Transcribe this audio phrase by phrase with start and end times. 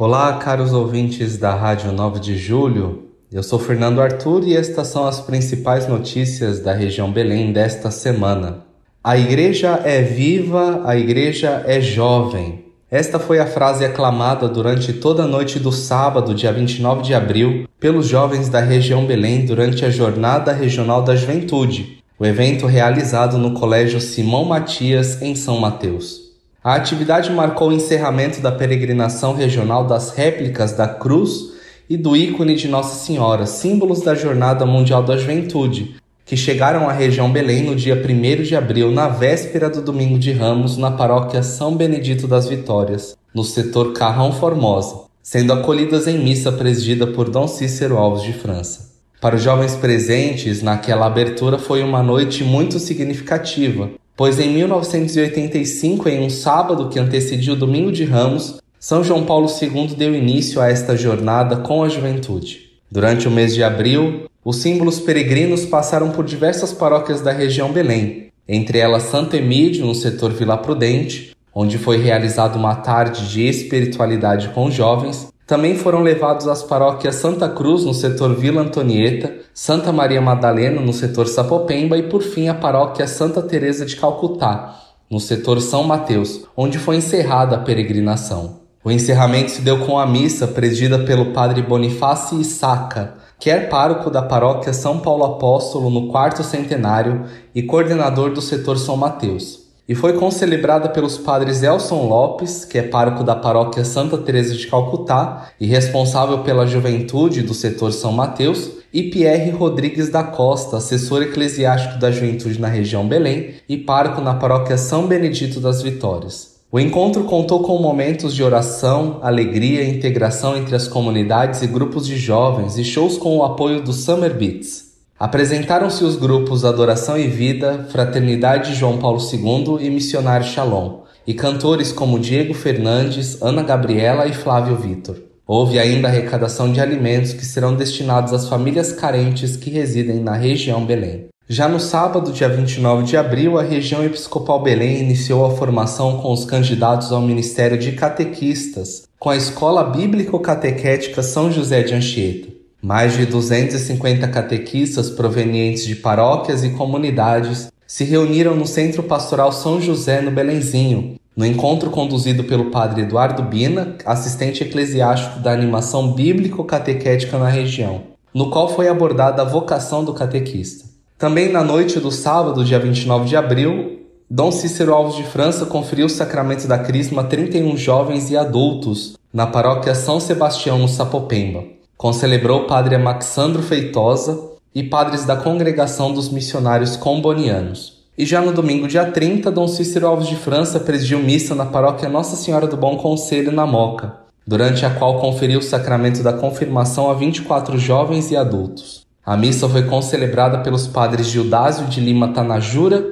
[0.00, 3.08] Olá, caros ouvintes da Rádio 9 de Julho.
[3.32, 8.58] Eu sou Fernando Arthur e estas são as principais notícias da região Belém desta semana.
[9.02, 12.66] A igreja é viva, a igreja é jovem.
[12.88, 17.68] Esta foi a frase aclamada durante toda a noite do sábado, dia 29 de abril,
[17.80, 23.52] pelos jovens da região Belém durante a Jornada Regional da Juventude, o evento realizado no
[23.52, 26.27] Colégio Simão Matias, em São Mateus.
[26.68, 31.54] A atividade marcou o encerramento da peregrinação regional das réplicas da cruz
[31.88, 35.94] e do ícone de Nossa Senhora, símbolos da Jornada Mundial da Juventude,
[36.26, 40.30] que chegaram à região Belém no dia 1 de abril, na véspera do Domingo de
[40.30, 46.52] Ramos, na paróquia São Benedito das Vitórias, no setor Carrão Formosa, sendo acolhidas em missa
[46.52, 48.90] presidida por Dom Cícero Alves de França.
[49.22, 56.26] Para os jovens presentes, naquela abertura foi uma noite muito significativa, pois em 1985, em
[56.26, 60.68] um sábado que antecedia o Domingo de Ramos, São João Paulo II deu início a
[60.68, 62.68] esta jornada com a juventude.
[62.90, 68.32] Durante o mês de abril, os símbolos peregrinos passaram por diversas paróquias da região Belém,
[68.48, 74.48] entre elas Santo Emídio, no setor Vila Prudente, onde foi realizada uma tarde de espiritualidade
[74.48, 80.20] com jovens, também foram levados às paróquias Santa Cruz, no setor Vila Antonieta, Santa Maria
[80.20, 84.78] Madalena, no setor Sapopemba e, por fim, a paróquia Santa Teresa de Calcutá,
[85.10, 88.58] no setor São Mateus, onde foi encerrada a peregrinação.
[88.84, 94.10] O encerramento se deu com a missa presidida pelo padre Bonifácio Issaca, que é pároco
[94.10, 99.94] da paróquia São Paulo Apóstolo no quarto centenário e coordenador do setor São Mateus e
[99.94, 105.50] foi concelebrada pelos padres Elson Lopes, que é pároco da paróquia Santa Teresa de Calcutá
[105.58, 111.98] e responsável pela juventude do setor São Mateus, e Pierre Rodrigues da Costa, assessor eclesiástico
[111.98, 116.58] da juventude na região Belém e pároco na paróquia São Benedito das Vitórias.
[116.70, 122.16] O encontro contou com momentos de oração, alegria integração entre as comunidades e grupos de
[122.18, 124.87] jovens e shows com o apoio do Summer Beats.
[125.18, 131.90] Apresentaram-se os grupos Adoração e Vida, Fraternidade João Paulo II e Missionário Shalom, e cantores
[131.90, 135.16] como Diego Fernandes, Ana Gabriela e Flávio Vitor.
[135.44, 140.86] Houve ainda arrecadação de alimentos que serão destinados às famílias carentes que residem na região
[140.86, 141.26] Belém.
[141.48, 146.32] Já no sábado, dia 29 de abril, a região episcopal Belém iniciou a formação com
[146.32, 152.57] os candidatos ao Ministério de Catequistas, com a Escola Bíblico-Catequética São José de Anchieta.
[152.80, 159.80] Mais de 250 catequistas provenientes de paróquias e comunidades se reuniram no Centro Pastoral São
[159.80, 167.36] José, no Belenzinho, no encontro conduzido pelo padre Eduardo Bina, assistente eclesiástico da animação bíblico-catequética
[167.36, 168.02] na região,
[168.32, 170.84] no qual foi abordada a vocação do catequista.
[171.16, 176.06] Também na noite do sábado, dia 29 de abril, Dom Cícero Alves de França conferiu
[176.06, 181.77] o sacramento da Crisma a 31 jovens e adultos na paróquia São Sebastião, no Sapopemba.
[181.98, 188.04] Concelebrou o padre Amaxandro Feitosa e padres da Congregação dos Missionários Combonianos.
[188.16, 192.08] E já no domingo, dia 30, Dom Cícero Alves de França presidiu missa na paróquia
[192.08, 194.14] Nossa Senhora do Bom Conselho, na Moca,
[194.46, 199.04] durante a qual conferiu o sacramento da confirmação a 24 jovens e adultos.
[199.26, 203.04] A missa foi concelebrada pelos padres Gildásio de Lima Tanajura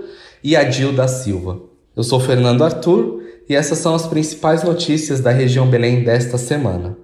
[0.44, 1.58] e Adil da Silva.
[1.96, 6.96] Eu sou Fernando Arthur e essas são as principais notícias da região Belém desta semana.